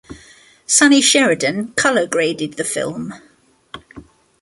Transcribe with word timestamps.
Sonny 0.65 0.99
Sheridan 0.99 1.73
colour 1.75 2.07
graded 2.07 2.53
the 2.57 2.63
film. 2.63 3.13